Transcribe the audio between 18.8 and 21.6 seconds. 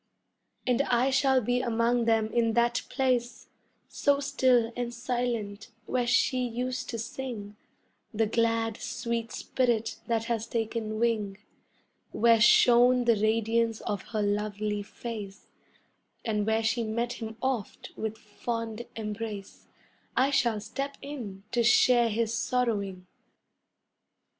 embrace, I shall step in